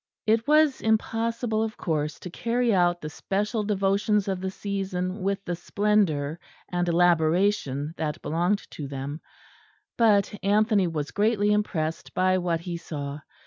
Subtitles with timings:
[0.25, 5.45] It was impossible, of course, to carry out the special devotions of the season with
[5.45, 6.39] the splendour
[6.69, 9.21] and elaboration that belonged to them;
[9.99, 13.19] but Anthony was greatly impressed by what he saw.